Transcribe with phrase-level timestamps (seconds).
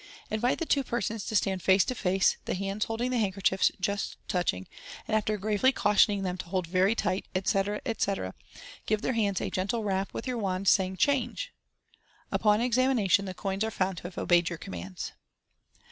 [0.31, 3.71] Invite the two persons to stand face to face, the hands holding the hand kerchiefs
[3.79, 4.67] just touching,
[5.07, 8.33] and after gravely cautioning them to hold very tight, etc., etc.,
[8.87, 11.53] give their hands a gentle rap with your wand, saying," Change!
[11.93, 11.99] '■
[12.31, 15.11] Upon examination, the coins are found to have obeyed your commands.